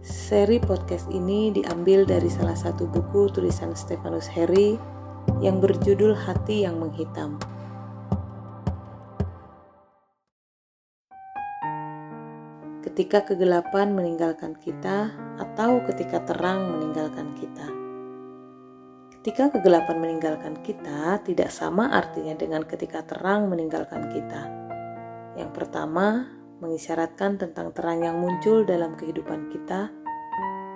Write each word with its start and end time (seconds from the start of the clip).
Seri 0.00 0.56
podcast 0.56 1.12
ini 1.12 1.52
diambil 1.52 2.08
dari 2.08 2.32
salah 2.32 2.56
satu 2.56 2.88
buku 2.88 3.28
tulisan 3.36 3.76
Stefanus 3.76 4.32
Harry 4.32 4.80
yang 5.44 5.60
berjudul 5.60 6.16
Hati 6.16 6.64
yang 6.64 6.80
Menghitam. 6.80 7.36
Ketika 12.80 13.28
kegelapan 13.28 13.92
meninggalkan 13.92 14.56
kita, 14.56 15.12
atau 15.36 15.84
ketika 15.84 16.24
terang 16.24 16.72
meninggalkan 16.72 17.36
kita. 17.36 17.68
Ketika 19.20 19.52
kegelapan 19.52 20.00
meninggalkan 20.00 20.64
kita, 20.64 21.20
tidak 21.28 21.52
sama 21.52 21.92
artinya 21.92 22.32
dengan 22.40 22.64
ketika 22.64 23.04
terang 23.04 23.52
meninggalkan 23.52 24.08
kita. 24.08 24.48
Yang 25.36 25.50
pertama, 25.52 26.39
mengisyaratkan 26.60 27.40
tentang 27.40 27.72
terang 27.72 28.04
yang 28.04 28.20
muncul 28.20 28.62
dalam 28.62 28.94
kehidupan 28.94 29.50
kita 29.50 29.90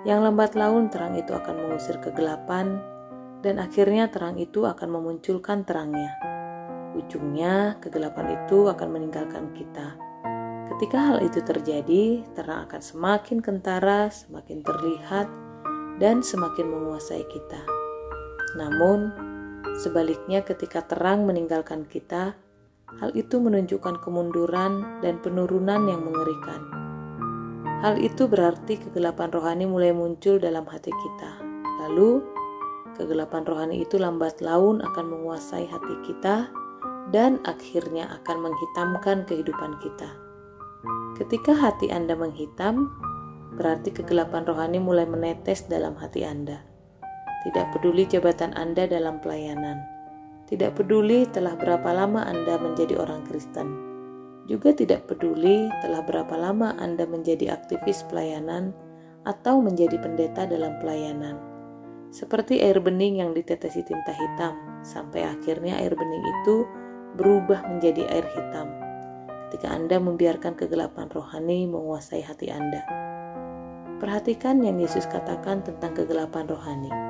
yang 0.05 0.21
lambat 0.21 0.53
laun 0.53 0.93
terang 0.93 1.17
itu 1.17 1.33
akan 1.33 1.65
mengusir 1.65 1.97
kegelapan 1.97 2.77
dan 3.41 3.57
akhirnya 3.57 4.05
terang 4.13 4.37
itu 4.37 4.61
akan 4.69 4.93
memunculkan 4.93 5.65
terangnya. 5.65 6.13
Ujungnya 6.93 7.81
kegelapan 7.81 8.37
itu 8.37 8.69
akan 8.69 8.87
meninggalkan 8.93 9.49
kita. 9.57 9.97
Ketika 10.69 10.97
hal 10.97 11.25
itu 11.25 11.41
terjadi, 11.41 12.21
terang 12.37 12.69
akan 12.69 12.81
semakin 12.81 13.41
kentara, 13.41 14.13
semakin 14.13 14.61
terlihat, 14.61 15.25
dan 15.97 16.21
semakin 16.21 16.69
menguasai 16.69 17.25
kita. 17.25 17.61
Namun, 18.61 19.09
sebaliknya 19.81 20.45
ketika 20.45 20.85
terang 20.85 21.25
meninggalkan 21.25 21.85
kita, 21.89 22.37
hal 23.01 23.11
itu 23.17 23.41
menunjukkan 23.41 23.99
kemunduran 24.01 25.01
dan 25.01 25.19
penurunan 25.19 25.89
yang 25.89 26.01
mengerikan. 26.05 26.61
Hal 27.83 27.99
itu 27.99 28.25
berarti 28.25 28.79
kegelapan 28.79 29.29
rohani 29.29 29.67
mulai 29.67 29.91
muncul 29.91 30.39
dalam 30.39 30.63
hati 30.65 30.89
kita. 30.89 31.31
Lalu, 31.85 32.23
kegelapan 32.95 33.43
rohani 33.45 33.83
itu 33.83 33.99
lambat 33.99 34.39
laun 34.39 34.79
akan 34.81 35.05
menguasai 35.11 35.67
hati 35.67 35.95
kita 36.07 36.49
dan 37.13 37.37
akhirnya 37.45 38.09
akan 38.21 38.49
menghitamkan 38.49 39.27
kehidupan 39.27 39.77
kita. 39.83 40.09
Ketika 41.19 41.53
hati 41.53 41.91
Anda 41.93 42.17
menghitam, 42.17 42.89
berarti 43.55 43.91
kegelapan 43.93 44.47
rohani 44.47 44.79
mulai 44.81 45.05
menetes 45.05 45.67
dalam 45.67 45.95
hati 45.99 46.25
Anda. 46.25 46.63
Tidak 47.45 47.75
peduli 47.75 48.09
jabatan 48.09 48.57
Anda 48.57 48.89
dalam 48.89 49.21
pelayanan, 49.21 49.94
tidak 50.45 50.77
peduli 50.77 51.25
telah 51.29 51.57
berapa 51.57 51.89
lama 51.93 52.25
Anda 52.25 52.57
menjadi 52.61 52.97
orang 53.01 53.25
Kristen 53.25 53.95
juga 54.45 54.77
tidak 54.77 55.09
peduli 55.09 55.65
telah 55.81 56.05
berapa 56.05 56.37
lama 56.37 56.77
Anda 56.77 57.09
menjadi 57.09 57.49
aktivis 57.57 58.05
pelayanan 58.05 58.77
atau 59.25 59.57
menjadi 59.57 59.97
pendeta 59.97 60.45
dalam 60.45 60.77
pelayanan. 60.77 61.41
Seperti 62.13 62.61
air 62.61 62.77
bening 62.77 63.25
yang 63.25 63.33
ditetesi 63.33 63.81
tinta 63.81 64.13
hitam, 64.13 64.85
sampai 64.85 65.25
akhirnya 65.25 65.81
air 65.81 65.97
bening 65.97 66.23
itu 66.23 66.63
berubah 67.17 67.65
menjadi 67.65 68.05
air 68.05 68.25
hitam. 68.37 68.69
Ketika 69.49 69.73
Anda 69.73 69.97
membiarkan 69.97 70.53
kegelapan 70.53 71.09
rohani 71.09 71.65
menguasai 71.65 72.21
hati 72.21 72.53
Anda. 72.53 72.85
Perhatikan 73.97 74.61
yang 74.61 74.77
Yesus 74.77 75.09
katakan 75.09 75.65
tentang 75.65 75.97
kegelapan 75.97 76.45
rohani. 76.45 77.04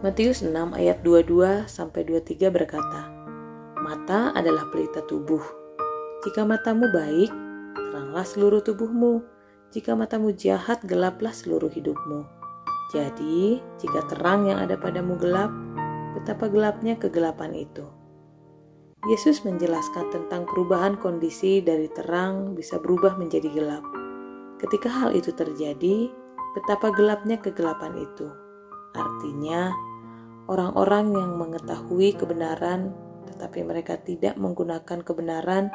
Matius 0.00 0.40
6 0.40 0.56
ayat 0.72 1.04
22 1.04 1.68
sampai 1.68 2.08
23 2.08 2.48
berkata, 2.48 3.12
Mata 3.84 4.32
adalah 4.32 4.64
pelita 4.72 5.04
tubuh. 5.04 5.44
Jika 6.24 6.48
matamu 6.48 6.88
baik, 6.88 7.28
teranglah 7.76 8.24
seluruh 8.24 8.64
tubuhmu. 8.64 9.20
Jika 9.68 9.92
matamu 9.92 10.32
jahat, 10.32 10.80
gelaplah 10.88 11.36
seluruh 11.36 11.68
hidupmu. 11.68 12.24
Jadi, 12.96 13.60
jika 13.76 14.00
terang 14.08 14.48
yang 14.48 14.64
ada 14.64 14.80
padamu 14.80 15.20
gelap, 15.20 15.52
betapa 16.16 16.48
gelapnya 16.48 16.96
kegelapan 16.96 17.52
itu. 17.52 17.84
Yesus 19.04 19.44
menjelaskan 19.44 20.08
tentang 20.08 20.48
perubahan 20.48 20.96
kondisi 20.96 21.60
dari 21.60 21.92
terang 21.92 22.56
bisa 22.56 22.80
berubah 22.80 23.20
menjadi 23.20 23.52
gelap. 23.52 23.84
Ketika 24.64 24.88
hal 24.88 25.12
itu 25.12 25.28
terjadi, 25.36 26.08
betapa 26.56 26.88
gelapnya 26.88 27.36
kegelapan 27.36 28.00
itu. 28.00 28.32
Artinya, 28.96 29.89
orang-orang 30.50 31.14
yang 31.14 31.38
mengetahui 31.38 32.18
kebenaran 32.18 32.90
tetapi 33.30 33.62
mereka 33.62 33.94
tidak 34.02 34.34
menggunakan 34.34 35.00
kebenaran 35.06 35.70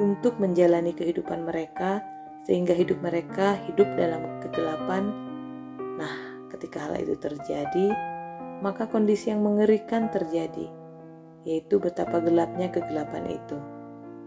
untuk 0.00 0.40
menjalani 0.40 0.96
kehidupan 0.96 1.44
mereka 1.44 2.00
sehingga 2.42 2.72
hidup 2.74 2.98
mereka 3.04 3.54
hidup 3.68 3.86
dalam 3.94 4.40
kegelapan. 4.40 5.12
Nah, 6.00 6.14
ketika 6.50 6.88
hal 6.88 6.98
itu 6.98 7.14
terjadi, 7.20 7.94
maka 8.64 8.88
kondisi 8.88 9.30
yang 9.30 9.44
mengerikan 9.44 10.10
terjadi, 10.10 10.66
yaitu 11.46 11.78
betapa 11.78 12.18
gelapnya 12.18 12.72
kegelapan 12.72 13.30
itu. 13.30 13.56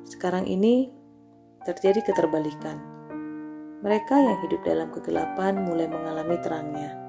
Sekarang 0.08 0.48
ini 0.48 0.94
terjadi 1.68 2.00
keterbalikan. 2.08 2.80
Mereka 3.84 4.16
yang 4.16 4.38
hidup 4.48 4.62
dalam 4.64 4.90
kegelapan 4.90 5.68
mulai 5.68 5.86
mengalami 5.86 6.40
terangnya. 6.42 7.07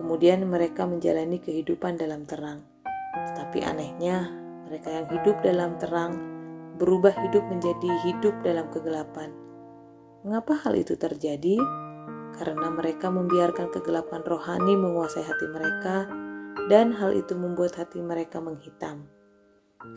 Kemudian 0.00 0.48
mereka 0.48 0.88
menjalani 0.88 1.36
kehidupan 1.44 2.00
dalam 2.00 2.24
terang. 2.24 2.64
Tetapi 3.12 3.60
anehnya, 3.60 4.32
mereka 4.64 4.88
yang 4.88 5.06
hidup 5.12 5.44
dalam 5.44 5.76
terang 5.76 6.16
berubah 6.80 7.12
hidup 7.12 7.44
menjadi 7.52 7.90
hidup 8.08 8.32
dalam 8.40 8.64
kegelapan. 8.72 9.28
Mengapa 10.24 10.56
hal 10.64 10.72
itu 10.80 10.96
terjadi? 10.96 11.60
Karena 12.40 12.72
mereka 12.72 13.12
membiarkan 13.12 13.68
kegelapan 13.68 14.24
rohani 14.24 14.72
menguasai 14.80 15.20
hati 15.20 15.46
mereka, 15.52 16.08
dan 16.72 16.96
hal 16.96 17.12
itu 17.12 17.36
membuat 17.36 17.76
hati 17.76 18.00
mereka 18.00 18.40
menghitam. 18.40 19.04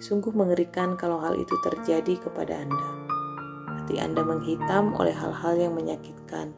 Sungguh 0.03 0.35
mengerikan 0.35 1.00
kalau 1.00 1.24
hal 1.24 1.40
itu 1.40 1.56
terjadi 1.64 2.20
kepada 2.20 2.59
Anda. 2.68 2.90
Hati 3.80 4.03
Anda 4.03 4.28
menghitam 4.28 4.91
oleh 5.00 5.16
hal-hal 5.16 5.56
yang 5.56 5.80
menyakitkan, 5.80 6.52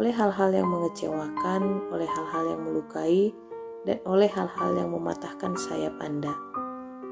oleh 0.00 0.16
hal-hal 0.16 0.48
yang 0.48 0.64
mengecewakan, 0.64 1.92
oleh 1.92 2.08
hal-hal 2.08 2.56
yang 2.56 2.64
melukai, 2.64 3.36
dan 3.84 4.00
oleh 4.08 4.32
hal-hal 4.32 4.72
yang 4.72 4.96
mematahkan 4.96 5.52
sayap 5.60 5.92
Anda. 6.00 6.32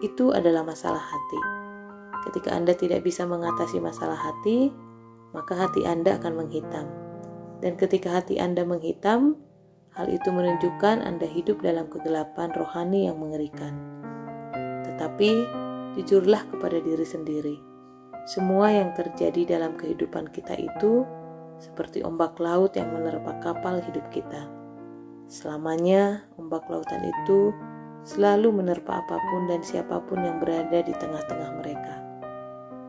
Itu 0.01 0.33
adalah 0.33 0.65
masalah 0.65 1.05
hati. 1.05 1.41
Ketika 2.25 2.57
Anda 2.57 2.73
tidak 2.73 3.05
bisa 3.05 3.29
mengatasi 3.29 3.77
masalah 3.77 4.17
hati, 4.17 4.73
maka 5.37 5.69
hati 5.69 5.85
Anda 5.85 6.17
akan 6.17 6.33
menghitam. 6.41 6.89
Dan 7.61 7.77
ketika 7.77 8.09
hati 8.25 8.41
Anda 8.41 8.65
menghitam, 8.65 9.37
hal 9.93 10.09
itu 10.09 10.33
menunjukkan 10.33 11.05
Anda 11.05 11.29
hidup 11.29 11.61
dalam 11.61 11.93
kegelapan 11.93 12.57
rohani 12.57 13.05
yang 13.05 13.21
mengerikan. 13.21 13.77
Tetapi, 14.89 15.31
jujurlah 16.01 16.41
kepada 16.57 16.81
diri 16.81 17.05
sendiri. 17.05 17.57
Semua 18.33 18.73
yang 18.73 18.97
terjadi 18.97 19.61
dalam 19.61 19.77
kehidupan 19.77 20.33
kita 20.33 20.57
itu 20.57 21.05
seperti 21.59 22.07
ombak 22.07 22.39
laut 22.39 22.75
yang 22.79 22.91
menerpa 22.95 23.39
kapal 23.43 23.83
hidup 23.83 24.07
kita. 24.15 24.47
Selamanya, 25.29 26.25
ombak 26.41 26.65
lautan 26.73 27.05
itu 27.05 27.53
selalu 28.07 28.55
menerpa 28.55 29.05
apa 29.05 29.21
pun 29.21 29.51
dan 29.51 29.61
siapa 29.61 30.01
pun 30.07 30.23
yang 30.25 30.41
berada 30.41 30.81
di 30.81 30.95
tengah-tengah 30.97 31.51
mereka. 31.61 31.95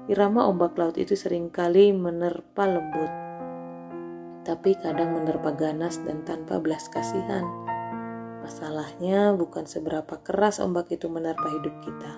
Irama 0.09 0.47
ombak 0.47 0.73
laut 0.79 0.95
itu 0.97 1.13
sering 1.13 1.51
kali 1.51 1.93
menerpa 1.93 2.65
lembut, 2.65 3.11
tapi 4.47 4.73
kadang 4.79 5.13
menerpa 5.13 5.53
ganas 5.53 6.01
dan 6.01 6.23
tanpa 6.25 6.57
belas 6.57 6.87
kasihan. 6.89 7.45
Masalahnya 8.41 9.35
bukan 9.35 9.67
seberapa 9.69 10.17
keras 10.23 10.57
ombak 10.63 10.89
itu 10.89 11.05
menerpa 11.11 11.45
hidup 11.59 11.75
kita, 11.83 12.11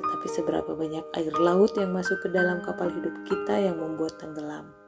tetapi 0.00 0.26
seberapa 0.32 0.72
banyak 0.72 1.04
air 1.20 1.34
laut 1.36 1.74
yang 1.76 1.92
masuk 1.92 2.16
ke 2.24 2.32
dalam 2.32 2.64
kapal 2.64 2.88
hidup 2.88 3.12
kita 3.28 3.52
yang 3.52 3.76
membuat 3.76 4.16
tenggelam. 4.16 4.83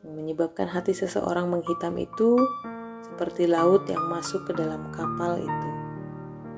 Menyebabkan 0.00 0.64
hati 0.64 0.96
seseorang 0.96 1.52
menghitam 1.52 1.92
itu 2.00 2.40
seperti 3.04 3.44
laut 3.44 3.84
yang 3.84 4.00
masuk 4.08 4.48
ke 4.48 4.56
dalam 4.56 4.88
kapal 4.96 5.36
itu. 5.36 5.70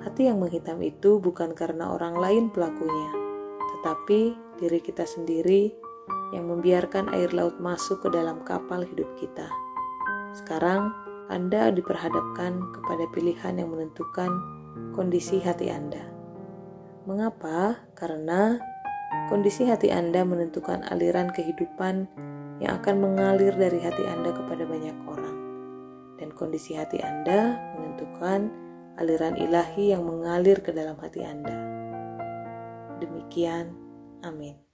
Hati 0.06 0.30
yang 0.30 0.38
menghitam 0.38 0.78
itu 0.78 1.18
bukan 1.18 1.50
karena 1.50 1.90
orang 1.90 2.14
lain 2.14 2.44
pelakunya, 2.54 3.10
tetapi 3.58 4.38
diri 4.62 4.78
kita 4.78 5.02
sendiri 5.02 5.74
yang 6.30 6.46
membiarkan 6.46 7.10
air 7.10 7.34
laut 7.34 7.58
masuk 7.58 8.06
ke 8.06 8.14
dalam 8.14 8.46
kapal 8.46 8.86
hidup 8.86 9.10
kita. 9.18 9.50
Sekarang, 10.38 10.94
Anda 11.26 11.74
diperhadapkan 11.74 12.78
kepada 12.78 13.04
pilihan 13.10 13.58
yang 13.58 13.74
menentukan 13.74 14.30
kondisi 14.94 15.42
hati 15.42 15.66
Anda. 15.66 16.02
Mengapa? 17.10 17.82
Karena 17.98 18.62
kondisi 19.26 19.66
hati 19.66 19.90
Anda 19.90 20.22
menentukan 20.22 20.86
aliran 20.86 21.34
kehidupan 21.34 22.06
yang 22.62 22.78
akan 22.78 23.02
mengalir 23.02 23.50
dari 23.58 23.82
hati 23.82 24.06
Anda 24.06 24.30
kepada 24.30 24.62
banyak 24.62 24.96
orang. 25.10 25.36
Dan 26.22 26.30
kondisi 26.30 26.78
hati 26.78 27.02
Anda 27.02 27.58
menentukan 27.74 28.46
aliran 29.02 29.34
ilahi 29.34 29.90
yang 29.90 30.06
mengalir 30.06 30.62
ke 30.62 30.70
dalam 30.70 30.94
hati 31.02 31.26
Anda. 31.26 31.58
Demikian 33.02 33.82
Amin. 34.22 34.71